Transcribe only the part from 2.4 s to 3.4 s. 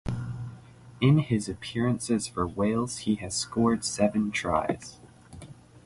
Wales he has